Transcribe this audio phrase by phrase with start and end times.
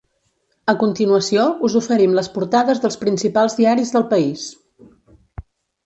[0.71, 4.51] A continuació, us oferim les portades dels principals diaris del país.